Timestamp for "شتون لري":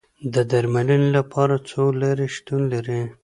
2.35-3.01